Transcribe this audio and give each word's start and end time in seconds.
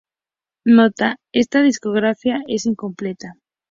Nota: 0.65 1.17
"Esta 1.31 1.61
discografía 1.61 2.41
es 2.47 2.65
incompleta. 2.65 3.35